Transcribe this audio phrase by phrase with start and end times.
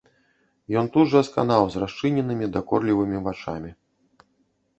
[0.81, 3.71] Ён тут жа і сканаў з расчыненымі дакорлівымі вачамі.